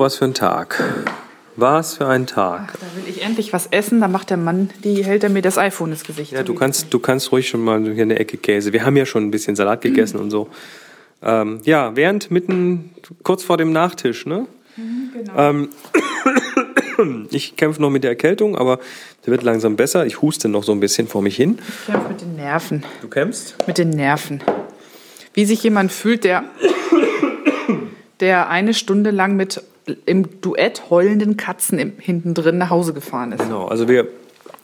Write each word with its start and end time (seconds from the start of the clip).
was 0.00 0.16
für 0.16 0.24
ein 0.24 0.34
Tag. 0.34 0.82
Was 1.56 1.96
für 1.98 2.06
ein 2.06 2.26
Tag. 2.26 2.72
Ach, 2.72 2.76
da 2.76 2.86
will 2.96 3.04
ich 3.08 3.22
endlich 3.22 3.52
was 3.52 3.66
essen, 3.66 4.00
da 4.00 4.08
macht 4.08 4.30
der 4.30 4.38
Mann, 4.38 4.70
die 4.82 5.04
hält 5.04 5.22
er 5.22 5.30
mir 5.30 5.42
das 5.42 5.58
iPhone 5.58 5.90
ins 5.90 6.04
Gesicht. 6.04 6.32
Ja, 6.32 6.42
du 6.42 6.54
kannst, 6.54 6.92
du 6.92 6.98
kannst 6.98 7.30
ruhig 7.32 7.48
schon 7.48 7.60
mal 7.60 7.82
hier 7.82 8.02
eine 8.02 8.18
Ecke 8.18 8.38
Käse. 8.38 8.72
Wir 8.72 8.84
haben 8.84 8.96
ja 8.96 9.04
schon 9.04 9.24
ein 9.24 9.30
bisschen 9.30 9.56
Salat 9.56 9.82
gegessen 9.82 10.18
und 10.18 10.30
so. 10.30 10.48
Ähm, 11.22 11.60
ja, 11.64 11.94
während 11.96 12.30
mitten 12.30 12.90
kurz 13.22 13.44
vor 13.44 13.58
dem 13.58 13.72
Nachtisch, 13.72 14.24
ne? 14.24 14.46
Genau. 15.12 15.32
Ähm, 15.36 15.68
ich 17.30 17.56
kämpfe 17.56 17.82
noch 17.82 17.90
mit 17.90 18.04
der 18.04 18.10
Erkältung, 18.10 18.56
aber 18.56 18.78
der 19.26 19.32
wird 19.32 19.42
langsam 19.42 19.76
besser. 19.76 20.06
Ich 20.06 20.22
huste 20.22 20.48
noch 20.48 20.64
so 20.64 20.72
ein 20.72 20.80
bisschen 20.80 21.08
vor 21.08 21.20
mich 21.20 21.36
hin. 21.36 21.58
Ich 21.68 21.92
kämpfe 21.92 22.08
mit 22.08 22.20
den 22.22 22.36
Nerven. 22.36 22.84
Du 23.02 23.08
kämpfst? 23.08 23.56
Mit 23.66 23.76
den 23.76 23.90
Nerven. 23.90 24.42
Wie 25.34 25.44
sich 25.44 25.62
jemand 25.62 25.92
fühlt, 25.92 26.24
der, 26.24 26.44
der 28.20 28.48
eine 28.48 28.72
Stunde 28.72 29.10
lang 29.10 29.36
mit 29.36 29.62
im 30.06 30.40
Duett 30.40 30.90
heulenden 30.90 31.36
Katzen 31.36 31.78
im, 31.78 31.92
hinten 31.98 32.34
drin 32.34 32.58
nach 32.58 32.70
Hause 32.70 32.92
gefahren 32.92 33.32
ist. 33.32 33.42
Genau, 33.42 33.66
also 33.66 33.88
wir, 33.88 34.08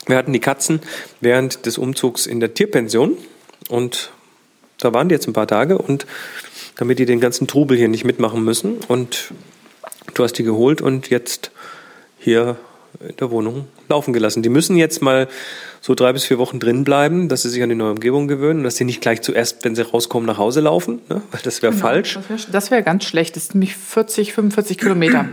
wir 0.06 0.16
hatten 0.16 0.32
die 0.32 0.40
Katzen 0.40 0.80
während 1.20 1.66
des 1.66 1.78
Umzugs 1.78 2.26
in 2.26 2.40
der 2.40 2.54
Tierpension 2.54 3.16
und 3.68 4.10
da 4.78 4.92
waren 4.92 5.08
die 5.08 5.14
jetzt 5.14 5.26
ein 5.26 5.32
paar 5.32 5.46
Tage 5.46 5.78
und 5.78 6.06
damit 6.76 6.98
die 6.98 7.06
den 7.06 7.20
ganzen 7.20 7.46
Trubel 7.46 7.76
hier 7.76 7.88
nicht 7.88 8.04
mitmachen 8.04 8.44
müssen 8.44 8.76
und 8.88 9.32
du 10.14 10.22
hast 10.22 10.34
die 10.34 10.44
geholt 10.44 10.80
und 10.80 11.08
jetzt 11.08 11.50
hier 12.18 12.56
in 13.00 13.16
der 13.16 13.30
Wohnung 13.30 13.66
laufen 13.88 14.12
gelassen. 14.12 14.42
Die 14.42 14.48
müssen 14.48 14.76
jetzt 14.76 15.02
mal 15.02 15.28
so 15.86 15.94
drei 15.94 16.12
bis 16.12 16.24
vier 16.24 16.38
Wochen 16.38 16.58
drin 16.58 16.82
bleiben, 16.82 17.28
dass 17.28 17.42
sie 17.42 17.48
sich 17.48 17.62
an 17.62 17.68
die 17.68 17.76
neue 17.76 17.92
Umgebung 17.92 18.26
gewöhnen 18.26 18.58
und 18.58 18.64
dass 18.64 18.74
sie 18.74 18.82
nicht 18.82 19.00
gleich 19.00 19.22
zuerst, 19.22 19.64
wenn 19.64 19.76
sie 19.76 19.82
rauskommen, 19.82 20.26
nach 20.26 20.36
Hause 20.36 20.60
laufen, 20.60 21.00
ne? 21.08 21.22
weil 21.30 21.40
das 21.44 21.62
wäre 21.62 21.72
falsch. 21.72 22.18
Das 22.50 22.72
wäre 22.72 22.78
wär 22.78 22.82
ganz 22.82 23.04
schlecht. 23.04 23.36
Das 23.36 23.44
ist 23.44 23.54
nämlich 23.54 23.76
40, 23.76 24.32
45 24.32 24.78
Kilometer. 24.78 25.28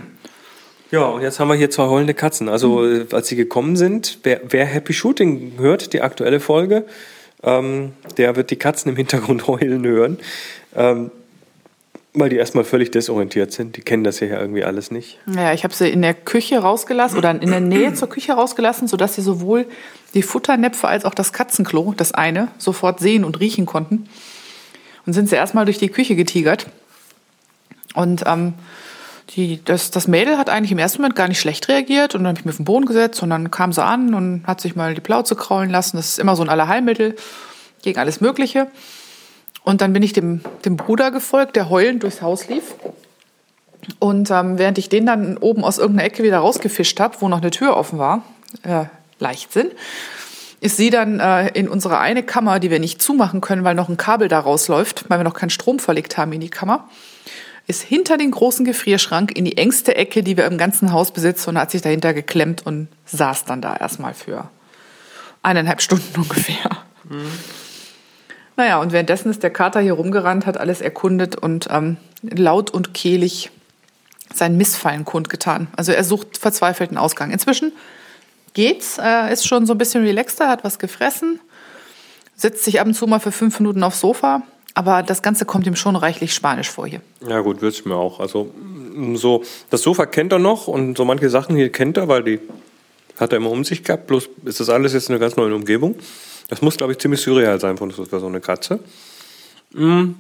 Ja, 0.92 1.06
und 1.06 1.24
jetzt 1.24 1.40
haben 1.40 1.48
wir 1.48 1.56
hier 1.56 1.72
zwei 1.72 1.88
heulende 1.88 2.14
Katzen. 2.14 2.50
Also, 2.50 2.86
äh, 2.86 3.08
als 3.14 3.30
sie 3.30 3.36
gekommen 3.36 3.76
sind, 3.76 4.20
wer, 4.22 4.42
wer 4.48 4.68
Happy 4.68 4.94
Shooting 4.94 5.54
hört, 5.58 5.92
die 5.92 6.02
aktuelle 6.02 6.40
Folge, 6.40 6.86
ähm, 7.42 7.94
der 8.18 8.36
wird 8.36 8.52
die 8.52 8.58
Katzen 8.58 8.92
im 8.92 8.96
Hintergrund 8.96 9.48
heulen 9.48 9.84
hören. 9.84 10.20
Ähm, 10.76 11.10
weil 12.14 12.30
die 12.30 12.36
erstmal 12.36 12.64
völlig 12.64 12.92
desorientiert 12.92 13.52
sind. 13.52 13.76
Die 13.76 13.82
kennen 13.82 14.04
das 14.04 14.20
hier 14.20 14.28
ja 14.28 14.40
irgendwie 14.40 14.64
alles 14.64 14.92
nicht. 14.92 15.20
Ja, 15.26 15.54
ich 15.54 15.64
habe 15.64 15.74
sie 15.74 15.90
in 15.90 16.02
der 16.02 16.14
Küche 16.14 16.60
rausgelassen 16.60 17.18
oder 17.18 17.32
in 17.32 17.50
der 17.50 17.60
Nähe 17.60 17.94
zur 17.96 18.08
Küche 18.08 18.34
rausgelassen, 18.34 18.88
sodass 18.88 19.16
sie 19.16 19.22
sowohl 19.22 19.66
die 20.14 20.22
Futternäpfe 20.22 20.88
als 20.88 21.06
auch 21.06 21.16
das 21.16 21.34
Katzenklo, 21.34 21.94
das 21.98 22.14
eine, 22.14 22.50
sofort 22.60 23.00
sehen 23.00 23.24
und 23.26 23.40
riechen 23.40 23.66
konnten. 23.66 24.08
Und 25.06 25.14
sind 25.14 25.28
sie 25.28 25.36
erstmal 25.36 25.66
durch 25.66 25.80
die 25.80 25.90
Küche 25.90 26.16
getigert. 26.16 26.68
Und 27.96 28.24
ähm, 28.28 28.54
die, 29.32 29.64
das, 29.66 29.90
das 29.90 30.08
Mädel 30.08 30.38
hat 30.38 30.50
eigentlich 30.50 30.72
im 30.72 30.78
ersten 30.78 31.02
Moment 31.02 31.16
gar 31.16 31.28
nicht 31.28 31.40
schlecht 31.40 31.68
reagiert. 31.68 32.14
Und 32.14 32.24
dann 32.24 32.30
habe 32.30 32.40
ich 32.40 32.46
mir 32.46 32.52
auf 32.52 32.58
den 32.58 32.66
Boden 32.66 32.86
gesetzt 32.86 33.24
und 33.24 33.32
dann 33.32 33.50
kam 33.50 33.74
sie 33.74 33.84
an 33.84 34.14
und 34.14 34.46
hat 34.46 34.62
sich 34.62 34.76
mal 34.76 34.94
die 34.94 35.02
Plauze 35.02 35.36
kraulen 35.36 35.72
lassen. 35.72 35.98
Das 35.98 36.10
ist 36.10 36.20
immer 36.20 36.36
so 36.36 36.44
ein 36.44 36.50
Allerheilmittel 36.50 37.16
gegen 37.82 38.00
alles 38.00 38.22
Mögliche. 38.22 38.68
Und 39.64 39.82
dann 39.82 39.94
bin 39.94 40.04
ich 40.04 40.14
dem, 40.14 40.42
dem 40.66 40.78
Bruder 40.78 41.12
gefolgt, 41.12 41.56
der 41.56 41.70
heulend 41.70 42.04
durchs 42.04 42.22
Haus 42.22 42.48
lief. 42.50 42.76
Und 44.00 44.30
ähm, 44.32 44.58
während 44.58 44.78
ich 44.78 44.90
den 44.90 45.06
dann 45.06 45.38
oben 45.38 45.64
aus 45.64 45.78
irgendeiner 45.78 46.08
Ecke 46.08 46.24
wieder 46.24 46.40
rausgefischt 46.40 47.00
habe, 47.00 47.18
wo 47.20 47.30
noch 47.30 47.42
eine 47.42 47.52
Tür 47.52 47.76
offen 47.76 48.00
war, 48.00 48.24
äh, 48.64 48.86
Leichtsinn, 49.20 49.72
ist 50.62 50.78
sie 50.78 50.90
dann 50.90 51.20
äh, 51.20 51.50
in 51.50 51.68
unsere 51.68 52.00
eine 52.00 52.24
Kammer, 52.24 52.60
die 52.60 52.72
wir 52.72 52.80
nicht 52.80 53.02
zumachen 53.02 53.42
können, 53.42 53.64
weil 53.64 53.76
noch 53.76 53.90
ein 53.90 53.98
Kabel 53.98 54.30
da 54.30 54.40
rausläuft, 54.40 55.06
weil 55.10 55.20
wir 55.20 55.24
noch 55.26 55.34
keinen 55.34 55.50
Strom 55.50 55.80
verlegt 55.80 56.18
haben 56.18 56.32
in 56.32 56.40
die 56.40 56.50
Kammer, 56.50 56.88
ist 57.68 57.82
hinter 57.82 58.18
den 58.18 58.32
großen 58.32 58.66
Gefrierschrank 58.66 59.36
in 59.36 59.46
die 59.46 59.58
engste 59.58 59.96
Ecke, 59.96 60.24
die 60.24 60.38
wir 60.38 60.46
im 60.46 60.58
ganzen 60.58 60.92
Haus 60.92 61.12
besitzen 61.12 61.52
und 61.52 61.58
hat 61.58 61.72
sich 61.72 61.82
dahinter 61.82 62.14
geklemmt 62.14 62.66
und 62.66 62.88
saß 63.06 63.46
dann 63.46 63.62
da 63.62 63.76
erstmal 63.76 64.14
für 64.14 64.50
eineinhalb 65.42 65.82
Stunden 65.82 66.16
ungefähr. 66.22 66.70
Mhm. 67.04 67.32
Naja, 68.56 68.80
und 68.80 68.92
währenddessen 68.92 69.30
ist 69.30 69.44
der 69.44 69.50
Kater 69.50 69.80
hier 69.80 69.94
rumgerannt, 69.94 70.46
hat 70.46 70.58
alles 70.58 70.82
erkundet 70.82 71.36
und 71.36 71.68
ähm, 71.72 71.98
laut 72.22 72.70
und 72.70 72.94
kehlig 72.94 73.50
sein 74.34 74.58
Missfallen 74.58 75.06
kundgetan. 75.06 75.68
Also 75.76 75.92
er 75.92 76.04
sucht 76.04 76.38
verzweifelt 76.38 76.90
einen 76.90 76.98
Ausgang. 76.98 77.32
Inzwischen 77.32 77.72
geht's, 78.54 78.98
er 78.98 79.32
ist 79.32 79.48
schon 79.48 79.66
so 79.66 79.74
ein 79.74 79.78
bisschen 79.78 80.04
relaxter, 80.04 80.50
hat 80.50 80.64
was 80.64 80.80
gefressen, 80.80 81.40
setzt 82.36 82.64
sich 82.64 82.80
ab 82.80 82.88
und 82.88 82.94
zu 82.94 83.08
mal 83.08 83.20
für 83.20 83.32
fünf 83.32 83.60
Minuten 83.60 83.84
aufs 83.84 84.00
Sofa, 84.00 84.44
aber 84.76 85.04
das 85.04 85.22
Ganze 85.22 85.46
kommt 85.46 85.68
ihm 85.68 85.76
schon 85.76 85.96
reichlich 85.96 86.34
spanisch 86.34 86.70
vor 86.70 86.88
hier. 86.88 87.02
Ja 87.28 87.42
gut, 87.42 87.62
wird's 87.62 87.86
mir 87.86 87.96
auch. 87.96 88.20
Also 88.20 88.52
so 89.16 89.44
das 89.70 89.82
Sofa 89.82 90.06
kennt 90.06 90.32
er 90.32 90.40
noch 90.40 90.68
und 90.68 90.98
so 90.98 91.06
manche 91.06 91.30
Sachen 91.30 91.56
hier 91.56 91.72
kennt 91.72 91.98
er, 91.98 92.08
weil 92.08 92.24
die 92.24 92.40
hat 93.20 93.32
er 93.32 93.38
immer 93.38 93.52
um 93.52 93.64
sich 93.64 93.84
gehabt. 93.84 94.08
Bloß 94.08 94.30
ist 94.46 94.60
das 94.60 94.70
alles 94.70 94.94
jetzt 94.94 95.10
eine 95.10 95.20
ganz 95.20 95.36
neue 95.36 95.54
Umgebung. 95.54 95.96
Das 96.50 96.62
muss, 96.62 96.78
glaube 96.78 96.94
ich, 96.94 97.00
ziemlich 97.00 97.22
surreal 97.22 97.60
sein 97.60 97.78
von 97.78 97.92
für 97.92 98.06
so 98.06 98.28
eine 98.28 98.42
Katze. 98.42 98.80
Mhm. 99.74 100.16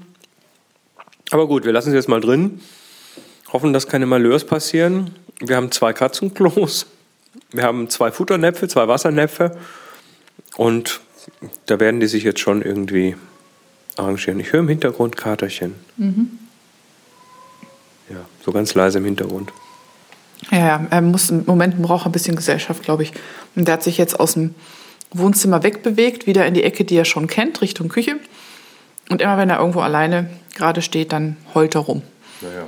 Aber 1.32 1.48
gut, 1.48 1.66
wir 1.66 1.72
lassen 1.72 1.92
sie 1.92 1.96
jetzt 1.96 2.10
mal 2.10 2.22
drin. 2.22 2.62
Hoffen, 3.52 3.74
dass 3.74 3.88
keine 3.88 4.06
Malheurs 4.06 4.46
passieren. 4.46 5.16
Wir 5.40 5.56
haben 5.56 5.72
zwei 5.72 5.94
Katzenklos. 5.94 6.86
Wir 7.52 7.64
haben 7.64 7.90
zwei 7.90 8.12
Futternäpfe, 8.12 8.68
zwei 8.68 8.88
Wassernäpfe. 8.88 9.58
Und 10.56 11.02
da 11.66 11.80
werden 11.80 12.00
die 12.00 12.08
sich 12.08 12.24
jetzt 12.24 12.40
schon 12.40 12.62
irgendwie 12.62 13.16
arrangieren. 13.98 14.40
Ich 14.40 14.52
höre 14.52 14.62
im 14.62 14.70
Hintergrund 14.70 15.18
Katerchen. 15.18 15.76
Mhm. 15.98 16.40
Ja, 18.10 18.18
so 18.44 18.52
ganz 18.52 18.74
leise 18.74 18.98
im 18.98 19.06
Hintergrund. 19.06 19.52
Ja, 20.52 20.58
ja, 20.58 20.88
er 20.90 21.02
muss 21.02 21.30
im 21.30 21.46
Moment 21.46 21.82
braucht 21.82 22.06
ein 22.06 22.12
bisschen 22.12 22.36
Gesellschaft, 22.36 22.84
glaube 22.84 23.04
ich. 23.04 23.14
Und 23.56 23.68
der 23.68 23.76
hat 23.76 23.84
sich 23.84 23.98
jetzt 23.98 24.20
aus 24.20 24.34
dem 24.34 24.56
Wohnzimmer 25.14 25.64
wegbewegt, 25.64 26.28
wieder 26.28 26.46
in 26.46 26.54
die 26.54 26.64
Ecke, 26.64 26.84
die 26.84 26.96
er 26.96 27.06
schon 27.06 27.28
kennt, 27.28 27.62
Richtung 27.62 27.90
Küche. 27.90 28.18
Und 29.10 29.22
immer 29.22 29.38
wenn 29.38 29.50
er 29.50 29.60
irgendwo 29.60 29.82
alleine 29.82 30.30
gerade 30.56 30.82
steht, 30.82 31.12
dann 31.12 31.38
heult 31.54 31.76
er 31.76 31.82
rum. 31.82 32.02
Naja. 32.42 32.68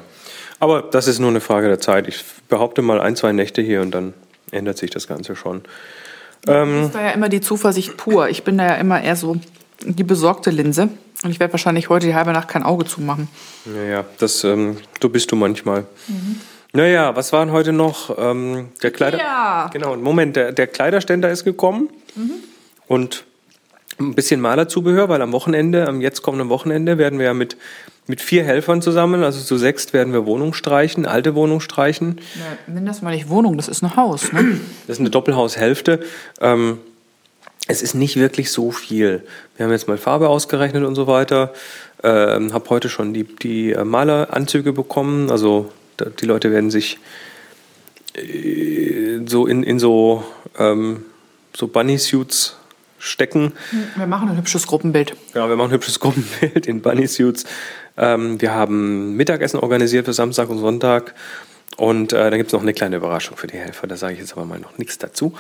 Aber 0.59 0.81
das 0.81 1.07
ist 1.07 1.19
nur 1.19 1.29
eine 1.29 1.41
Frage 1.41 1.67
der 1.67 1.79
Zeit. 1.79 2.07
Ich 2.07 2.23
behaupte 2.49 2.81
mal 2.81 3.01
ein, 3.01 3.15
zwei 3.15 3.31
Nächte 3.31 3.61
hier 3.61 3.81
und 3.81 3.91
dann 3.91 4.13
ändert 4.51 4.77
sich 4.77 4.89
das 4.89 5.07
Ganze 5.07 5.35
schon. 5.35 5.63
Ähm, 6.47 6.77
das 6.77 6.85
ist 6.87 6.95
da 6.95 7.01
ja 7.01 7.11
immer 7.11 7.29
die 7.29 7.41
Zuversicht 7.41 7.97
pur. 7.97 8.29
Ich 8.29 8.43
bin 8.43 8.57
da 8.57 8.65
ja 8.65 8.75
immer 8.75 9.01
eher 9.01 9.15
so 9.15 9.37
die 9.83 10.03
besorgte 10.03 10.51
Linse. 10.51 10.89
Und 11.23 11.31
ich 11.31 11.39
werde 11.39 11.53
wahrscheinlich 11.53 11.89
heute 11.89 12.07
die 12.07 12.15
halbe 12.15 12.33
Nacht 12.33 12.47
kein 12.47 12.63
Auge 12.63 12.85
zumachen. 12.85 13.27
Naja, 13.65 14.05
das, 14.19 14.43
ähm, 14.43 14.77
du 14.99 15.09
bist 15.09 15.31
du 15.31 15.35
manchmal. 15.35 15.85
Mhm. 16.07 16.41
Naja, 16.75 17.15
was 17.15 17.31
waren 17.31 17.51
heute 17.51 17.71
noch? 17.71 18.15
Ähm, 18.17 18.69
der 18.83 18.91
Kleider. 18.91 19.17
Ja. 19.17 19.69
Genau, 19.71 19.95
Moment, 19.95 20.35
der, 20.35 20.51
der 20.51 20.67
Kleiderständer 20.67 21.29
ist 21.31 21.43
gekommen. 21.43 21.89
Mhm. 22.15 22.31
Und 22.87 23.23
ein 23.99 24.13
bisschen 24.13 24.41
Malerzubehör, 24.41 25.07
weil 25.07 25.21
am 25.21 25.31
Wochenende, 25.31 25.87
am 25.87 26.01
jetzt 26.01 26.21
kommenden 26.21 26.49
Wochenende, 26.49 26.97
werden 26.97 27.17
wir 27.17 27.27
ja 27.27 27.33
mit, 27.33 27.55
mit 28.07 28.21
vier 28.21 28.43
Helfern 28.43 28.81
zusammen, 28.81 29.23
also 29.23 29.41
zu 29.41 29.57
sechst, 29.57 29.93
werden 29.93 30.11
wir 30.11 30.25
Wohnung 30.25 30.53
streichen, 30.53 31.05
alte 31.05 31.33
Wohnung 31.33 31.61
streichen. 31.61 32.19
Ja, 32.35 32.73
nenn 32.73 32.85
das 32.85 33.01
mal 33.01 33.15
nicht 33.15 33.29
Wohnung, 33.29 33.55
das 33.55 33.69
ist 33.69 33.81
ein 33.81 33.95
Haus. 33.95 34.33
Ne? 34.33 34.59
Das 34.87 34.97
ist 34.97 34.99
eine 34.99 35.11
Doppelhaushälfte. 35.11 36.01
Ähm, 36.41 36.79
es 37.67 37.81
ist 37.81 37.95
nicht 37.95 38.17
wirklich 38.17 38.51
so 38.51 38.71
viel. 38.71 39.23
Wir 39.55 39.65
haben 39.65 39.71
jetzt 39.71 39.87
mal 39.87 39.97
Farbe 39.97 40.27
ausgerechnet 40.27 40.83
und 40.83 40.95
so 40.95 41.07
weiter. 41.07 41.53
Ähm, 42.03 42.53
habe 42.53 42.69
heute 42.69 42.89
schon 42.89 43.13
die, 43.13 43.23
die 43.23 43.75
Maleranzüge 43.81 44.73
bekommen. 44.73 45.31
Also 45.31 45.71
die 45.99 46.25
Leute 46.25 46.51
werden 46.51 46.71
sich 46.71 46.99
äh, 48.15 49.19
so 49.25 49.45
in, 49.45 49.63
in 49.63 49.79
so, 49.79 50.23
ähm, 50.57 51.05
so 51.55 51.67
Bunny-Suits 51.67 52.57
stecken. 52.99 53.53
Wir 53.95 54.07
machen 54.07 54.29
ein 54.29 54.37
hübsches 54.37 54.67
Gruppenbild. 54.67 55.15
Ja, 55.33 55.47
wir 55.47 55.55
machen 55.55 55.69
ein 55.69 55.73
hübsches 55.73 55.99
Gruppenbild 55.99 56.65
in 56.67 56.81
Bunny-Suits. 56.81 57.45
Ähm, 57.97 58.41
wir 58.41 58.53
haben 58.53 59.15
Mittagessen 59.15 59.59
organisiert 59.59 60.05
für 60.05 60.13
Samstag 60.13 60.49
und 60.49 60.59
Sonntag. 60.59 61.13
Und 61.77 62.13
äh, 62.13 62.29
dann 62.29 62.37
gibt 62.37 62.47
es 62.47 62.53
noch 62.53 62.61
eine 62.61 62.73
kleine 62.73 62.95
Überraschung 62.95 63.35
für 63.35 63.47
die 63.47 63.57
Helfer, 63.57 63.85
da 63.85 63.97
sage 63.97 64.13
ich 64.13 64.19
jetzt 64.19 64.31
aber 64.33 64.45
mal 64.45 64.59
noch 64.59 64.77
nichts 64.77 64.97
dazu. 64.97 65.33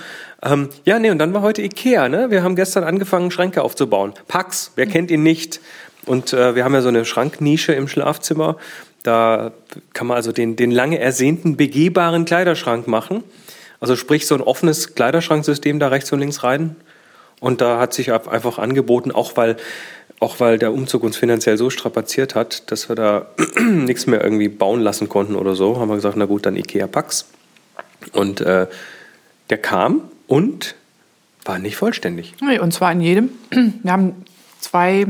Ähm, 0.43 0.69
ja, 0.83 0.99
nee, 0.99 1.09
und 1.09 1.17
dann 1.17 1.33
war 1.33 1.41
heute 1.41 1.61
Ikea, 1.61 2.09
ne? 2.09 2.29
Wir 2.29 2.43
haben 2.43 2.57
gestern 2.57 2.83
angefangen, 2.83 3.31
Schränke 3.31 3.61
aufzubauen. 3.61 4.13
Pax, 4.27 4.71
wer 4.75 4.85
kennt 4.85 5.11
ihn 5.11 5.23
nicht? 5.23 5.61
Und 6.05 6.33
äh, 6.33 6.55
wir 6.55 6.65
haben 6.65 6.73
ja 6.73 6.81
so 6.81 6.89
eine 6.89 7.05
Schranknische 7.05 7.71
im 7.71 7.87
Schlafzimmer. 7.87 8.57
Da 9.05 9.51
kann 9.93 10.07
man 10.07 10.17
also 10.17 10.31
den, 10.31 10.55
den 10.55 10.71
lange 10.71 10.99
ersehnten 10.99 11.57
begehbaren 11.57 12.25
Kleiderschrank 12.25 12.87
machen. 12.87 13.23
Also 13.79 13.95
sprich 13.95 14.25
so 14.25 14.35
ein 14.35 14.41
offenes 14.41 14.95
Kleiderschranksystem 14.95 15.79
da 15.79 15.89
rechts 15.89 16.11
und 16.11 16.19
links 16.19 16.43
rein. 16.43 16.75
Und 17.39 17.61
da 17.61 17.79
hat 17.79 17.93
sich 17.93 18.11
einfach 18.11 18.57
angeboten, 18.57 19.11
auch 19.11 19.37
weil 19.37 19.57
auch 20.19 20.39
weil 20.39 20.57
der 20.57 20.73
Umzug 20.73 21.03
uns 21.03 21.17
finanziell 21.17 21.57
so 21.57 21.69
strapaziert 21.69 22.35
hat, 22.35 22.71
dass 22.71 22.89
wir 22.89 22.95
da 22.95 23.27
nichts 23.59 24.07
mehr 24.07 24.23
irgendwie 24.23 24.47
bauen 24.47 24.79
lassen 24.79 25.09
konnten 25.09 25.35
oder 25.35 25.55
so, 25.55 25.77
haben 25.77 25.89
wir 25.89 25.95
gesagt, 25.95 26.15
na 26.15 26.25
gut, 26.25 26.45
dann 26.45 26.55
Ikea 26.55 26.87
Pax. 26.87 27.25
Und 28.13 28.39
äh, 28.41 28.67
der 29.49 29.57
kam 29.57 30.03
und 30.27 30.75
war 31.43 31.59
nicht 31.59 31.75
vollständig. 31.75 32.33
Und 32.61 32.73
zwar 32.73 32.91
in 32.93 33.01
jedem. 33.01 33.29
Wir 33.83 33.91
haben 33.91 34.25
zwei, 34.61 35.05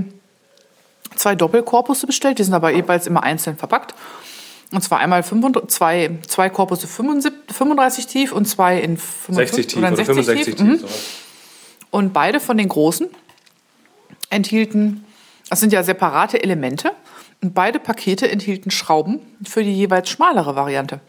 zwei 1.16 1.36
Doppelkorpusse 1.36 2.08
bestellt, 2.08 2.40
die 2.40 2.44
sind 2.44 2.54
aber 2.54 2.72
jeweils 2.72 3.08
immer 3.08 3.24
einzeln 3.24 3.58
verpackt. 3.58 3.96
Und 4.72 4.82
zwar 4.82 5.00
einmal 5.00 5.24
35, 5.24 5.70
zwei, 5.70 6.20
zwei 6.28 6.50
Korpusse 6.50 6.88
75, 6.88 7.56
35 7.56 8.08
tief 8.08 8.32
und 8.32 8.46
zwei 8.46 8.80
in 8.80 8.98
60 8.98 9.68
tief 9.68 9.78
oder, 9.78 9.88
oder 9.88 9.96
60 9.98 10.16
65 10.16 10.46
tief. 10.46 10.56
tief 10.56 10.82
mhm. 10.82 10.90
Und 11.92 12.14
beide 12.14 12.40
von 12.40 12.58
den 12.58 12.68
großen 12.68 13.08
enthielten, 14.30 15.06
das 15.50 15.60
sind 15.60 15.72
ja 15.72 15.84
separate 15.84 16.42
Elemente, 16.44 16.92
und 17.42 17.54
beide 17.54 17.80
Pakete 17.80 18.30
enthielten 18.30 18.72
Schrauben 18.72 19.20
für 19.46 19.64
die 19.64 19.74
jeweils 19.74 20.10
schmalere 20.10 20.56
Variante. 20.56 21.00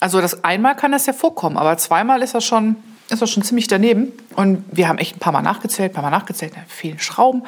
Also 0.00 0.20
das 0.20 0.44
einmal 0.44 0.76
kann 0.76 0.92
das 0.92 1.06
ja 1.06 1.12
vorkommen, 1.12 1.56
aber 1.56 1.78
zweimal 1.78 2.22
ist 2.22 2.34
das 2.34 2.44
schon, 2.44 2.76
ist 3.08 3.22
das 3.22 3.30
schon 3.30 3.42
ziemlich 3.42 3.66
daneben. 3.66 4.12
Und 4.36 4.64
wir 4.70 4.88
haben 4.88 4.98
echt 4.98 5.16
ein 5.16 5.20
paar 5.20 5.32
Mal 5.32 5.42
nachgezählt, 5.42 5.92
ein 5.92 5.94
paar 5.94 6.02
Mal 6.02 6.10
nachgezählt, 6.10 6.52
vielen 6.68 6.98
Schrauben. 6.98 7.44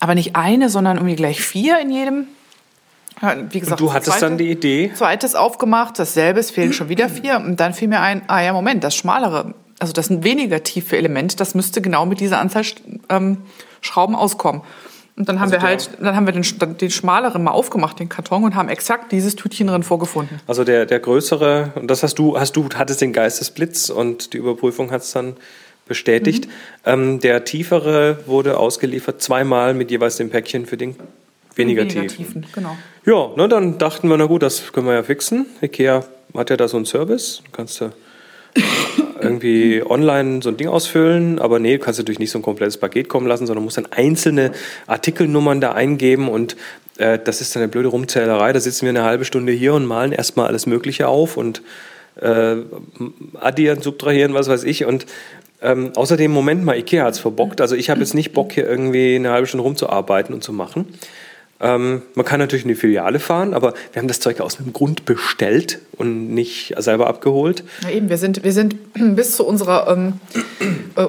Aber 0.00 0.14
nicht 0.14 0.34
eine, 0.34 0.68
sondern 0.68 0.96
irgendwie 0.96 1.16
gleich 1.16 1.40
vier 1.40 1.78
in 1.78 1.90
jedem. 1.90 2.26
Wie 3.50 3.60
gesagt, 3.60 3.80
und 3.80 3.86
du 3.86 3.92
hattest 3.92 4.12
zweite, 4.12 4.24
dann 4.24 4.38
die 4.38 4.50
Idee? 4.50 4.92
Zweites 4.94 5.34
aufgemacht, 5.34 5.98
dasselbe, 5.98 6.40
es 6.40 6.50
fehlen 6.50 6.72
schon 6.72 6.88
wieder 6.88 7.10
vier. 7.10 7.36
Und 7.36 7.60
dann 7.60 7.74
fiel 7.74 7.88
mir 7.88 8.00
ein, 8.00 8.22
ah 8.28 8.40
ja, 8.40 8.54
Moment, 8.54 8.82
das 8.82 8.96
schmalere, 8.96 9.54
also 9.78 9.92
das 9.92 10.08
ein 10.08 10.24
weniger 10.24 10.62
tiefe 10.62 10.96
Element, 10.96 11.38
das 11.38 11.54
müsste 11.54 11.82
genau 11.82 12.06
mit 12.06 12.20
dieser 12.20 12.38
Anzahl 12.38 12.64
ähm, 13.10 13.38
Schrauben 13.82 14.14
auskommen. 14.14 14.62
Und 15.16 15.28
dann 15.28 15.38
haben 15.38 15.52
also 15.52 15.56
wir 15.56 15.62
halt, 15.62 15.90
dann 16.00 16.16
haben 16.16 16.24
wir 16.24 16.32
den, 16.32 16.78
den 16.78 16.90
schmaleren 16.90 17.42
mal 17.42 17.50
aufgemacht, 17.50 17.98
den 17.98 18.08
Karton, 18.08 18.42
und 18.42 18.54
haben 18.54 18.70
exakt 18.70 19.12
dieses 19.12 19.36
Tütchen 19.36 19.66
drin 19.66 19.82
vorgefunden. 19.82 20.40
Also 20.46 20.64
der, 20.64 20.86
der 20.86 20.98
größere, 20.98 21.72
und 21.74 21.88
das 21.88 22.02
hast 22.02 22.14
du, 22.14 22.40
hast 22.40 22.56
du, 22.56 22.70
hattest 22.74 23.02
den 23.02 23.12
Geistesblitz 23.12 23.90
und 23.90 24.32
die 24.32 24.38
Überprüfung 24.38 24.90
hat 24.90 25.02
es 25.02 25.10
dann 25.10 25.36
bestätigt. 25.90 26.46
Mhm. 26.46 26.50
Ähm, 26.86 27.20
der 27.20 27.44
tiefere 27.44 28.20
wurde 28.26 28.56
ausgeliefert, 28.56 29.20
zweimal 29.20 29.74
mit 29.74 29.90
jeweils 29.90 30.16
dem 30.16 30.30
Päckchen 30.30 30.64
für 30.64 30.76
den 30.76 30.94
weniger, 31.56 31.82
weniger 31.82 32.06
tiefen. 32.06 32.16
tiefen. 32.16 32.46
Genau. 32.54 32.76
Ja, 33.04 33.30
ne, 33.36 33.48
dann 33.48 33.76
dachten 33.76 34.08
wir, 34.08 34.16
na 34.16 34.26
gut, 34.26 34.42
das 34.42 34.72
können 34.72 34.86
wir 34.86 34.94
ja 34.94 35.02
fixen. 35.02 35.46
Ikea 35.60 36.04
hat 36.34 36.48
ja 36.48 36.56
da 36.56 36.68
so 36.68 36.76
einen 36.76 36.86
Service, 36.86 37.42
kannst 37.52 37.80
du 37.80 37.90
irgendwie 39.20 39.82
online 39.84 40.42
so 40.42 40.48
ein 40.48 40.56
Ding 40.56 40.68
ausfüllen, 40.68 41.40
aber 41.40 41.58
nee, 41.58 41.76
du 41.76 41.84
kannst 41.84 41.98
natürlich 41.98 42.20
nicht 42.20 42.30
so 42.30 42.38
ein 42.38 42.42
komplettes 42.42 42.78
Paket 42.78 43.08
kommen 43.08 43.26
lassen, 43.26 43.46
sondern 43.46 43.64
musst 43.64 43.76
dann 43.76 43.86
einzelne 43.90 44.52
Artikelnummern 44.86 45.60
da 45.60 45.72
eingeben 45.72 46.28
und 46.28 46.56
äh, 46.98 47.18
das 47.18 47.40
ist 47.40 47.54
dann 47.56 47.64
eine 47.64 47.70
blöde 47.70 47.88
Rumzählerei. 47.88 48.52
Da 48.52 48.60
sitzen 48.60 48.82
wir 48.82 48.90
eine 48.90 49.02
halbe 49.02 49.24
Stunde 49.24 49.52
hier 49.52 49.74
und 49.74 49.86
malen 49.86 50.12
erstmal 50.12 50.46
alles 50.46 50.66
Mögliche 50.66 51.08
auf 51.08 51.36
und 51.36 51.62
äh, 52.20 52.56
addieren, 53.40 53.82
subtrahieren, 53.82 54.34
was 54.34 54.48
weiß 54.48 54.64
ich 54.64 54.84
und 54.84 55.06
ähm, 55.62 55.92
außerdem, 55.94 56.30
Moment 56.30 56.64
mal, 56.64 56.76
Ikea 56.78 57.04
hat 57.04 57.14
es 57.14 57.20
verbockt. 57.20 57.60
Also 57.60 57.76
ich 57.76 57.90
habe 57.90 58.00
jetzt 58.00 58.14
nicht 58.14 58.32
Bock, 58.32 58.52
hier 58.52 58.66
irgendwie 58.66 59.16
eine 59.16 59.30
halbe 59.30 59.46
Stunde 59.46 59.64
rumzuarbeiten 59.64 60.34
und 60.34 60.42
zu 60.42 60.52
machen. 60.52 60.86
Ähm, 61.60 62.02
man 62.14 62.24
kann 62.24 62.40
natürlich 62.40 62.64
in 62.64 62.70
die 62.70 62.74
Filiale 62.74 63.20
fahren, 63.20 63.52
aber 63.52 63.74
wir 63.92 64.00
haben 64.00 64.08
das 64.08 64.20
Zeug 64.20 64.40
aus 64.40 64.58
einem 64.58 64.72
Grund 64.72 65.04
bestellt 65.04 65.78
und 65.98 66.32
nicht 66.32 66.74
selber 66.78 67.06
abgeholt. 67.06 67.64
Ja, 67.82 67.90
eben, 67.90 68.08
wir 68.08 68.16
sind, 68.16 68.42
wir 68.42 68.52
sind 68.52 68.76
bis 68.94 69.36
zu 69.36 69.46
unserer 69.46 69.88
ähm, 69.92 70.14
äh, 70.96 71.06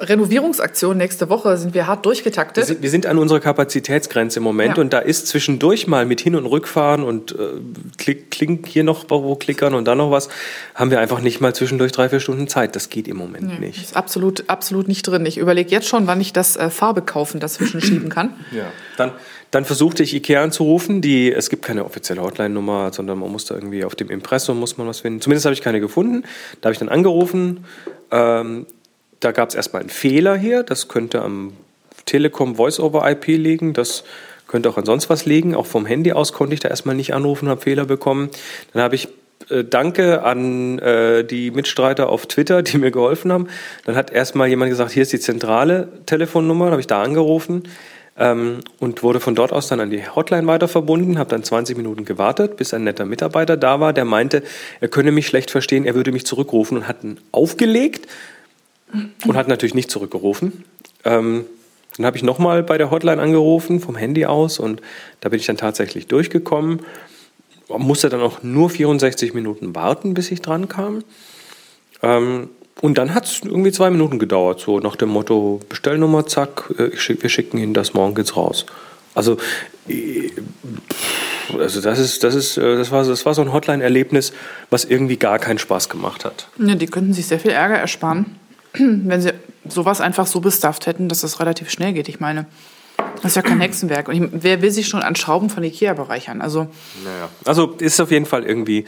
Renovierungsaktion 0.00 0.96
nächste 0.96 1.28
Woche 1.28 1.56
sind 1.56 1.74
wir 1.74 1.86
hart 1.86 2.06
durchgetaktet. 2.06 2.56
Wir 2.56 2.66
sind, 2.66 2.82
wir 2.82 2.90
sind 2.90 3.06
an 3.06 3.18
unserer 3.18 3.40
Kapazitätsgrenze 3.40 4.38
im 4.38 4.42
Moment 4.42 4.76
ja. 4.76 4.82
und 4.82 4.92
da 4.92 4.98
ist 4.98 5.26
zwischendurch 5.26 5.86
mal 5.86 6.06
mit 6.06 6.20
Hin- 6.20 6.34
und 6.34 6.46
Rückfahren 6.46 7.02
und 7.02 7.32
äh, 7.32 7.36
klick, 7.98 8.30
klick 8.30 8.66
hier 8.66 8.84
noch 8.84 9.04
wo 9.08 9.34
klickern 9.36 9.74
und 9.74 9.84
dann 9.84 9.98
noch 9.98 10.10
was, 10.10 10.28
haben 10.74 10.90
wir 10.90 11.00
einfach 11.00 11.20
nicht 11.20 11.40
mal 11.40 11.54
zwischendurch 11.54 11.92
drei, 11.92 12.08
vier 12.08 12.20
Stunden 12.20 12.48
Zeit. 12.48 12.74
Das 12.76 12.88
geht 12.88 13.08
im 13.08 13.16
Moment 13.16 13.60
nee, 13.60 13.66
nicht. 13.66 13.82
Ist 13.82 13.96
absolut, 13.96 14.44
absolut 14.48 14.88
nicht 14.88 15.02
drin. 15.02 15.26
Ich 15.26 15.38
überlege 15.38 15.70
jetzt 15.70 15.86
schon, 15.88 16.06
wann 16.06 16.20
ich 16.20 16.32
das 16.32 16.56
äh, 16.56 16.70
Farbe 16.70 17.02
kaufen 17.02 17.40
dazwischen 17.40 17.80
schieben 17.80 18.08
kann. 18.08 18.34
Ja, 18.52 18.64
dann, 18.96 19.12
dann 19.50 19.64
versuchte 19.64 20.02
ich 20.02 20.14
Ikea 20.14 20.42
anzurufen. 20.42 21.00
Die, 21.00 21.32
es 21.32 21.50
gibt 21.50 21.64
keine 21.64 21.84
offizielle 21.84 22.20
Hotline-Nummer, 22.22 22.92
sondern 22.92 23.18
man 23.18 23.30
muss 23.30 23.44
da 23.44 23.54
irgendwie 23.54 23.84
auf 23.84 23.94
dem 23.94 24.10
Impressum 24.10 24.58
muss 24.58 24.76
man 24.76 24.88
was 24.88 25.00
finden. 25.00 25.20
Zumindest 25.20 25.44
habe 25.44 25.54
ich 25.54 25.62
keine 25.62 25.80
gefunden. 25.80 26.24
Da 26.60 26.66
habe 26.66 26.72
ich 26.72 26.78
dann 26.78 26.88
angerufen. 26.88 27.64
Ähm, 28.10 28.66
da 29.20 29.32
gab 29.32 29.50
es 29.50 29.54
erstmal 29.54 29.80
einen 29.80 29.90
Fehler 29.90 30.36
hier. 30.36 30.62
Das 30.62 30.88
könnte 30.88 31.22
am 31.22 31.52
Telekom 32.06 32.56
Voice-over-IP 32.56 33.26
liegen. 33.26 33.72
Das 33.74 34.04
könnte 34.48 34.68
auch 34.68 34.78
an 34.78 34.86
sonst 34.86 35.08
was 35.10 35.26
liegen. 35.26 35.54
Auch 35.54 35.66
vom 35.66 35.86
Handy 35.86 36.12
aus 36.12 36.32
konnte 36.32 36.54
ich 36.54 36.60
da 36.60 36.68
erstmal 36.68 36.96
nicht 36.96 37.14
anrufen, 37.14 37.48
habe 37.48 37.60
Fehler 37.60 37.84
bekommen. 37.84 38.30
Dann 38.72 38.82
habe 38.82 38.94
ich 38.94 39.08
äh, 39.48 39.62
Danke 39.62 40.22
an 40.24 40.78
äh, 40.78 41.24
die 41.24 41.50
Mitstreiter 41.50 42.08
auf 42.08 42.26
Twitter, 42.26 42.62
die 42.62 42.78
mir 42.78 42.90
geholfen 42.90 43.30
haben. 43.30 43.48
Dann 43.84 43.94
hat 43.94 44.10
erstmal 44.10 44.48
jemand 44.48 44.70
gesagt, 44.70 44.90
hier 44.90 45.02
ist 45.02 45.12
die 45.12 45.20
zentrale 45.20 45.88
Telefonnummer. 46.06 46.64
Dann 46.64 46.72
habe 46.72 46.80
ich 46.80 46.86
da 46.86 47.02
angerufen 47.02 47.64
ähm, 48.18 48.60
und 48.78 49.02
wurde 49.02 49.20
von 49.20 49.34
dort 49.34 49.52
aus 49.52 49.68
dann 49.68 49.80
an 49.80 49.90
die 49.90 50.02
Hotline 50.08 50.46
weiter 50.46 50.66
verbunden. 50.66 51.18
Habe 51.18 51.30
dann 51.30 51.44
20 51.44 51.76
Minuten 51.76 52.04
gewartet, 52.04 52.56
bis 52.56 52.74
ein 52.74 52.84
netter 52.84 53.04
Mitarbeiter 53.04 53.56
da 53.56 53.80
war, 53.80 53.92
der 53.92 54.04
meinte, 54.04 54.42
er 54.80 54.88
könne 54.88 55.12
mich 55.12 55.26
schlecht 55.26 55.50
verstehen, 55.50 55.84
er 55.84 55.94
würde 55.94 56.10
mich 56.10 56.26
zurückrufen 56.26 56.78
und 56.78 56.88
hat 56.88 56.98
aufgelegt 57.32 58.08
und 59.26 59.36
hat 59.36 59.48
natürlich 59.48 59.74
nicht 59.74 59.90
zurückgerufen. 59.90 60.64
Ähm, 61.04 61.44
dann 61.96 62.06
habe 62.06 62.16
ich 62.16 62.22
nochmal 62.22 62.62
bei 62.62 62.78
der 62.78 62.90
Hotline 62.90 63.20
angerufen, 63.20 63.80
vom 63.80 63.96
Handy 63.96 64.24
aus, 64.26 64.58
und 64.58 64.80
da 65.20 65.28
bin 65.28 65.40
ich 65.40 65.46
dann 65.46 65.56
tatsächlich 65.56 66.06
durchgekommen. 66.06 66.80
Musste 67.68 68.08
dann 68.08 68.20
auch 68.20 68.42
nur 68.42 68.70
64 68.70 69.34
Minuten 69.34 69.74
warten, 69.74 70.14
bis 70.14 70.30
ich 70.30 70.40
dran 70.40 70.68
kam. 70.68 71.04
Ähm, 72.02 72.48
und 72.80 72.96
dann 72.96 73.14
hat 73.14 73.26
es 73.26 73.40
irgendwie 73.44 73.72
zwei 73.72 73.90
Minuten 73.90 74.18
gedauert, 74.18 74.60
so 74.60 74.80
nach 74.80 74.96
dem 74.96 75.10
Motto: 75.10 75.60
Bestellnummer, 75.68 76.26
zack, 76.26 76.72
äh, 76.78 76.96
schick, 76.96 77.22
wir 77.22 77.30
schicken 77.30 77.58
Ihnen 77.58 77.74
das, 77.74 77.92
morgen 77.92 78.14
geht's 78.14 78.36
raus. 78.36 78.66
Also, 79.14 79.36
äh, 79.88 80.30
also 81.58 81.80
das 81.80 81.98
ist, 81.98 82.24
das 82.24 82.34
ist, 82.34 82.56
äh, 82.56 82.76
das 82.76 82.90
war, 82.90 83.04
das 83.04 83.26
war 83.26 83.34
so 83.34 83.42
ein 83.42 83.52
Hotline-Erlebnis, 83.52 84.32
was 84.70 84.84
irgendwie 84.84 85.16
gar 85.16 85.38
keinen 85.38 85.58
Spaß 85.58 85.88
gemacht 85.88 86.24
hat. 86.24 86.48
Ja, 86.58 86.74
die 86.74 86.86
könnten 86.86 87.12
sich 87.12 87.26
sehr 87.26 87.40
viel 87.40 87.50
Ärger 87.50 87.76
ersparen. 87.76 88.36
wenn 88.78 89.20
sie 89.20 89.32
sowas 89.68 90.00
einfach 90.00 90.26
so 90.26 90.40
bestafft 90.40 90.86
hätten, 90.86 91.08
dass 91.08 91.20
das 91.20 91.40
relativ 91.40 91.70
schnell 91.70 91.92
geht. 91.92 92.08
Ich 92.08 92.20
meine, 92.20 92.46
das 93.16 93.32
ist 93.32 93.36
ja 93.36 93.42
kein 93.42 93.60
Hexenwerk. 93.60 94.08
Und 94.08 94.14
ich, 94.14 94.28
wer 94.32 94.62
will 94.62 94.70
sich 94.70 94.88
schon 94.88 95.02
an 95.02 95.16
Schrauben 95.16 95.50
von 95.50 95.62
Ikea 95.62 95.94
bereichern? 95.94 96.40
Also, 96.40 96.68
naja. 97.04 97.28
also 97.44 97.74
ist 97.78 98.00
auf 98.00 98.10
jeden 98.10 98.26
Fall 98.26 98.44
irgendwie, 98.44 98.84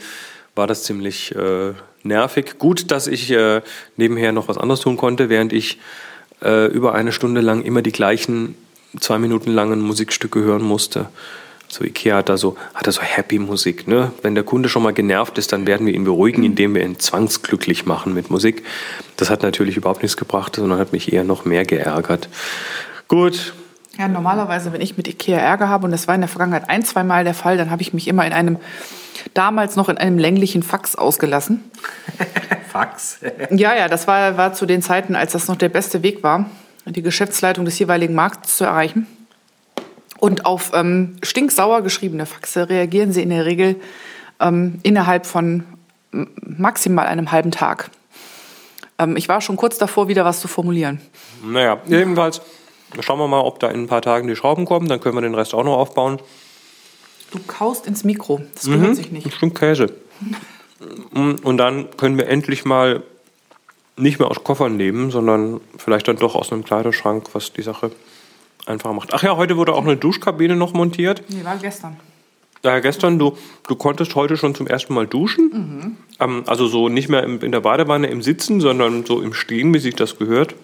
war 0.55 0.67
das 0.67 0.83
ziemlich 0.83 1.35
äh, 1.35 1.73
nervig. 2.03 2.57
Gut, 2.59 2.91
dass 2.91 3.07
ich 3.07 3.31
äh, 3.31 3.61
nebenher 3.97 4.31
noch 4.31 4.47
was 4.47 4.57
anderes 4.57 4.81
tun 4.81 4.97
konnte, 4.97 5.29
während 5.29 5.53
ich 5.53 5.79
äh, 6.41 6.67
über 6.67 6.93
eine 6.93 7.11
Stunde 7.11 7.41
lang 7.41 7.63
immer 7.63 7.81
die 7.81 7.91
gleichen 7.91 8.55
zwei 8.99 9.17
Minuten 9.17 9.51
langen 9.51 9.81
Musikstücke 9.81 10.41
hören 10.41 10.63
musste. 10.63 11.07
So 11.73 11.83
Ikea 11.83 12.17
hat 12.17 12.29
da 12.29 12.37
so, 12.37 12.55
hat 12.75 12.85
da 12.85 12.91
so 12.91 13.01
Happy 13.01 13.39
Musik. 13.39 13.87
Ne? 13.87 14.11
Wenn 14.21 14.35
der 14.35 14.43
Kunde 14.43 14.69
schon 14.69 14.83
mal 14.83 14.93
genervt 14.93 15.39
ist, 15.39 15.51
dann 15.53 15.65
werden 15.65 15.87
wir 15.87 15.95
ihn 15.95 16.03
beruhigen, 16.03 16.43
indem 16.43 16.75
wir 16.75 16.83
ihn 16.83 16.99
zwangsglücklich 16.99 17.87
machen 17.87 18.13
mit 18.13 18.29
Musik. 18.29 18.63
Das 19.17 19.31
hat 19.31 19.41
natürlich 19.41 19.75
überhaupt 19.75 20.03
nichts 20.03 20.15
gebracht, 20.15 20.55
sondern 20.55 20.77
hat 20.77 20.93
mich 20.93 21.11
eher 21.11 21.23
noch 21.23 21.45
mehr 21.45 21.65
geärgert. 21.65 22.29
Gut. 23.07 23.55
Ja, 23.97 24.07
normalerweise, 24.07 24.71
wenn 24.71 24.81
ich 24.81 24.97
mit 24.97 25.07
Ikea 25.07 25.39
Ärger 25.39 25.67
habe, 25.67 25.85
und 25.85 25.91
das 25.91 26.07
war 26.07 26.13
in 26.13 26.21
der 26.21 26.27
Vergangenheit 26.27 26.69
ein, 26.69 26.85
zwei 26.85 27.03
Mal 27.03 27.23
der 27.23 27.33
Fall, 27.33 27.57
dann 27.57 27.71
habe 27.71 27.81
ich 27.81 27.91
mich 27.91 28.07
immer 28.07 28.23
in 28.27 28.33
einem, 28.33 28.57
damals 29.33 29.75
noch 29.75 29.89
in 29.89 29.97
einem 29.97 30.19
länglichen 30.19 30.61
Fax 30.61 30.95
ausgelassen. 30.95 31.63
Fax? 32.71 33.17
ja, 33.49 33.75
ja, 33.75 33.87
das 33.87 34.05
war, 34.05 34.37
war 34.37 34.53
zu 34.53 34.67
den 34.67 34.83
Zeiten, 34.83 35.15
als 35.15 35.31
das 35.31 35.47
noch 35.47 35.55
der 35.55 35.69
beste 35.69 36.03
Weg 36.03 36.21
war, 36.21 36.45
die 36.85 37.01
Geschäftsleitung 37.01 37.65
des 37.65 37.79
jeweiligen 37.79 38.13
Marktes 38.13 38.57
zu 38.57 38.63
erreichen. 38.63 39.07
Und 40.23 40.45
auf 40.45 40.71
ähm, 40.73 41.17
stinksauer 41.21 41.81
geschriebene 41.81 42.25
Faxe 42.25 42.69
reagieren 42.69 43.11
sie 43.11 43.21
in 43.21 43.29
der 43.29 43.45
Regel 43.45 43.75
ähm, 44.39 44.79
innerhalb 44.81 45.25
von 45.25 45.65
maximal 46.39 47.07
einem 47.07 47.33
halben 47.33 47.51
Tag. 47.51 47.89
Ähm, 48.97 49.17
ich 49.17 49.27
war 49.27 49.41
schon 49.41 49.57
kurz 49.57 49.77
davor, 49.77 50.07
wieder 50.07 50.23
was 50.23 50.39
zu 50.39 50.47
formulieren. 50.47 51.01
Naja, 51.45 51.81
jedenfalls 51.87 52.39
schauen 53.01 53.19
wir 53.19 53.27
mal, 53.27 53.41
ob 53.41 53.59
da 53.59 53.67
in 53.69 53.81
ein 53.81 53.87
paar 53.87 54.01
Tagen 54.01 54.29
die 54.29 54.37
Schrauben 54.37 54.63
kommen. 54.63 54.87
Dann 54.87 55.01
können 55.01 55.17
wir 55.17 55.21
den 55.21 55.35
Rest 55.35 55.53
auch 55.53 55.65
noch 55.65 55.75
aufbauen. 55.75 56.19
Du 57.31 57.39
kaust 57.45 57.85
ins 57.85 58.05
Mikro. 58.05 58.43
Das 58.55 58.63
gehört 58.63 58.91
mhm, 58.91 58.93
sich 58.93 59.11
nicht. 59.11 59.25
Ein 59.25 59.31
Stück 59.31 59.59
Käse. 59.59 59.93
Und 61.13 61.57
dann 61.57 61.89
können 61.97 62.17
wir 62.17 62.29
endlich 62.29 62.63
mal 62.63 63.03
nicht 63.97 64.19
mehr 64.19 64.31
aus 64.31 64.41
Koffern 64.45 64.77
leben, 64.77 65.11
sondern 65.11 65.59
vielleicht 65.77 66.07
dann 66.07 66.15
doch 66.15 66.35
aus 66.35 66.53
einem 66.53 66.63
Kleiderschrank, 66.63 67.27
was 67.33 67.51
die 67.51 67.61
Sache 67.61 67.91
einfacher 68.65 68.93
macht. 68.93 69.13
Ach 69.13 69.23
ja, 69.23 69.35
heute 69.35 69.57
wurde 69.57 69.73
auch 69.73 69.83
eine 69.83 69.97
Duschkabine 69.97 70.55
noch 70.55 70.73
montiert. 70.73 71.23
Nee, 71.29 71.43
war 71.43 71.57
gestern. 71.57 71.97
Ja, 72.63 72.79
gestern, 72.79 73.19
du, 73.19 73.37
du 73.67 73.75
konntest 73.75 74.15
heute 74.15 74.37
schon 74.37 74.55
zum 74.55 74.67
ersten 74.67 74.93
Mal 74.93 75.05
duschen. 75.05 75.49
Mhm. 75.51 75.97
Ähm, 76.19 76.43
also 76.47 76.67
so 76.67 76.87
nicht 76.87 77.09
mehr 77.09 77.23
im, 77.23 77.41
in 77.41 77.51
der 77.51 77.59
Badewanne 77.59 78.07
im 78.07 78.21
Sitzen, 78.21 78.61
sondern 78.61 79.05
so 79.05 79.21
im 79.21 79.33
Stehen, 79.33 79.73
wie 79.73 79.79
sich 79.79 79.95
das 79.95 80.17
gehört. 80.17 80.55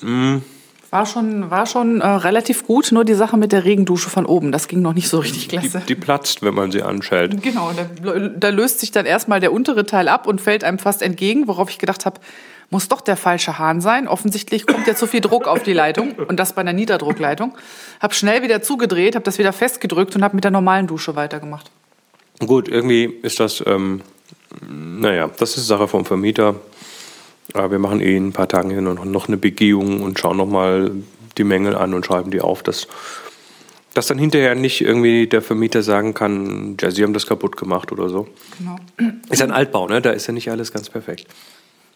Mhm. 0.00 0.42
War 0.90 1.06
schon, 1.06 1.50
war 1.50 1.64
schon 1.64 2.02
äh, 2.02 2.06
relativ 2.06 2.66
gut, 2.66 2.92
nur 2.92 3.06
die 3.06 3.14
Sache 3.14 3.38
mit 3.38 3.50
der 3.50 3.64
Regendusche 3.64 4.10
von 4.10 4.26
oben, 4.26 4.52
das 4.52 4.68
ging 4.68 4.82
noch 4.82 4.92
nicht 4.92 5.08
so 5.08 5.20
richtig 5.20 5.48
klasse. 5.48 5.80
Die, 5.80 5.94
die 5.94 5.94
platzt, 5.94 6.42
wenn 6.42 6.52
man 6.52 6.70
sie 6.70 6.82
anschält. 6.82 7.42
Genau, 7.42 7.72
da, 7.74 8.28
da 8.28 8.48
löst 8.50 8.80
sich 8.80 8.90
dann 8.90 9.06
erstmal 9.06 9.40
der 9.40 9.54
untere 9.54 9.86
Teil 9.86 10.06
ab 10.06 10.26
und 10.26 10.42
fällt 10.42 10.64
einem 10.64 10.78
fast 10.78 11.00
entgegen, 11.00 11.48
worauf 11.48 11.70
ich 11.70 11.78
gedacht 11.78 12.04
habe, 12.04 12.20
muss 12.72 12.88
doch 12.88 13.02
der 13.02 13.16
falsche 13.16 13.58
Hahn 13.58 13.82
sein. 13.82 14.08
Offensichtlich 14.08 14.66
kommt 14.66 14.86
ja 14.86 14.94
zu 14.94 15.06
viel 15.06 15.20
Druck 15.20 15.46
auf 15.46 15.62
die 15.62 15.74
Leitung 15.74 16.12
und 16.12 16.40
das 16.40 16.54
bei 16.54 16.62
einer 16.62 16.72
Niederdruckleitung. 16.72 17.54
Hab 18.00 18.14
schnell 18.14 18.42
wieder 18.42 18.62
zugedreht, 18.62 19.14
habe 19.14 19.24
das 19.24 19.38
wieder 19.38 19.52
festgedrückt 19.52 20.16
und 20.16 20.24
habe 20.24 20.34
mit 20.34 20.44
der 20.44 20.50
normalen 20.50 20.86
Dusche 20.86 21.14
weitergemacht. 21.14 21.70
Gut, 22.40 22.68
irgendwie 22.68 23.04
ist 23.04 23.38
das, 23.40 23.62
ähm, 23.66 24.00
naja, 24.66 25.30
das 25.38 25.58
ist 25.58 25.66
Sache 25.66 25.86
vom 25.86 26.06
Vermieter. 26.06 26.56
Aber 27.52 27.70
wir 27.70 27.78
machen 27.78 28.00
eh 28.00 28.16
in 28.16 28.28
ein 28.28 28.32
paar 28.32 28.48
Tagen 28.48 28.70
hier 28.70 28.80
noch, 28.80 29.04
noch 29.04 29.28
eine 29.28 29.36
Begehung 29.36 30.02
und 30.02 30.18
schauen 30.18 30.38
nochmal 30.38 30.92
die 31.36 31.44
Mängel 31.44 31.76
an 31.76 31.92
und 31.92 32.06
schreiben 32.06 32.30
die 32.30 32.40
auf, 32.40 32.62
dass, 32.62 32.88
dass 33.92 34.06
dann 34.06 34.16
hinterher 34.16 34.54
nicht 34.54 34.80
irgendwie 34.80 35.26
der 35.26 35.42
Vermieter 35.42 35.82
sagen 35.82 36.14
kann, 36.14 36.78
ja, 36.80 36.90
sie 36.90 37.02
haben 37.02 37.12
das 37.12 37.26
kaputt 37.26 37.58
gemacht 37.58 37.92
oder 37.92 38.08
so. 38.08 38.28
Genau. 38.56 38.76
Ist 39.28 39.42
ein 39.42 39.50
Altbau, 39.50 39.88
ne? 39.88 40.00
Da 40.00 40.10
ist 40.10 40.26
ja 40.26 40.32
nicht 40.32 40.50
alles 40.50 40.72
ganz 40.72 40.88
perfekt. 40.88 41.26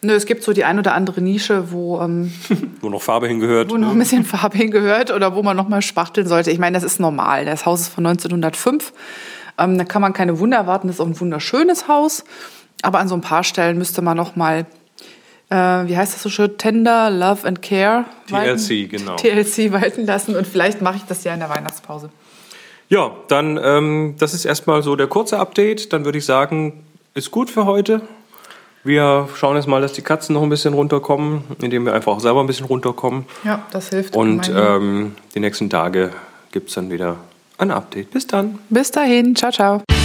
Nö, 0.03 0.13
es 0.15 0.27
gibt 0.27 0.43
so 0.43 0.53
die 0.53 0.65
ein 0.65 0.79
oder 0.79 0.95
andere 0.95 1.21
Nische, 1.21 1.73
wo, 1.73 2.01
ähm, 2.01 2.33
Wo 2.81 2.89
noch 2.89 3.03
Farbe 3.03 3.29
hingehört. 3.29 3.71
wo 3.71 3.77
noch 3.77 3.91
ein 3.93 3.99
bisschen 3.99 4.25
Farbe 4.25 4.59
hingehört 4.59 5.11
oder 5.11 5.35
wo 5.35 5.43
man 5.43 5.57
noch 5.57 5.69
mal 5.69 5.83
spachteln 5.83 6.27
sollte. 6.27 6.51
Ich 6.51 6.59
meine, 6.59 6.77
das 6.77 6.85
ist 6.85 7.01
normal. 7.01 7.45
Das 7.45 7.65
Haus 7.67 7.81
ist 7.83 7.89
von 7.89 8.07
1905. 8.07 8.93
Ähm, 9.59 9.79
da 9.79 9.85
kann 9.85 10.03
man 10.03 10.13
keine 10.13 10.39
Wunder 10.39 10.59
erwarten. 10.59 10.87
Das 10.89 10.97
ist 10.97 11.01
auch 11.01 11.07
ein 11.07 11.19
wunderschönes 11.19 11.89
Haus. 11.89 12.25
Aber 12.83 12.99
an 12.99 13.09
so 13.09 13.15
ein 13.15 13.23
paar 13.23 13.43
Stellen 13.43 13.79
müsste 13.79 14.03
man 14.03 14.17
noch 14.17 14.37
mal, 14.37 14.67
äh, 15.49 15.57
wie 15.57 15.97
heißt 15.97 16.15
das 16.15 16.23
so 16.23 16.29
schön, 16.29 16.59
Tender, 16.59 17.09
Love 17.11 17.49
and 17.49 17.63
Care 17.63 18.05
TLC, 18.29 18.91
genau. 18.91 19.17
TLC 19.17 19.73
walten 19.73 20.05
lassen. 20.05 20.37
Und 20.37 20.47
vielleicht 20.47 20.83
mache 20.83 20.97
ich 20.97 21.05
das 21.05 21.25
ja 21.25 21.33
in 21.33 21.41
der 21.41 21.49
Weihnachtspause. 21.49 22.11
Ja, 22.91 23.13
dann, 23.29 23.59
ähm, 23.61 24.15
das 24.19 24.35
ist 24.35 24.45
erstmal 24.45 24.83
so 24.83 24.95
der 24.95 25.07
kurze 25.07 25.39
Update. 25.39 25.93
Dann 25.93 26.05
würde 26.05 26.19
ich 26.19 26.27
sagen, 26.27 26.85
ist 27.15 27.31
gut 27.31 27.51
für 27.51 27.65
heute. 27.65 28.03
Wir 28.87 29.29
schauen 29.35 29.57
jetzt 29.57 29.67
mal, 29.67 29.81
dass 29.81 29.95
die 29.95 30.03
Katzen 30.03 30.35
noch 30.35 30.45
ein 30.45 30.49
bisschen 30.49 30.73
runterkommen, 30.73 31.43
indem 31.61 31.87
wir 31.87 31.93
einfach 31.93 32.13
auch 32.13 32.21
selber 32.21 32.39
ein 32.41 32.47
bisschen 32.47 32.67
runterkommen. 32.67 33.25
Ja, 33.43 33.65
das 33.73 33.89
hilft. 33.89 34.15
Und 34.15 34.49
ähm, 34.55 35.17
die 35.35 35.41
nächsten 35.41 35.69
Tage 35.69 36.13
gibt 36.53 36.69
es 36.69 36.77
dann 36.77 36.89
wieder 36.89 37.17
ein 37.59 37.73
Update. 37.73 38.13
Bis 38.13 38.29
dann. 38.29 38.61
Bis 38.71 38.93
dahin. 38.93 39.35
Ciao, 39.35 39.51
ciao. 39.51 39.96